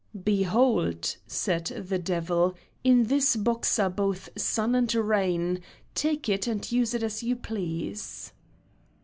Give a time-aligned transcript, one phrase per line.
[0.23, 5.59] "Behold," said the devil, "in this box are both sun and rain,
[5.93, 8.33] take it and use it as you please."